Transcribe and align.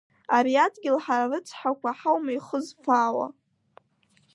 Ари 0.35 0.53
адгьыл 0.65 0.97
ҳара 1.03 1.25
рыцҳақәа 1.31 1.91
ҳаума 1.99 2.31
ихызфаауа. 2.37 3.27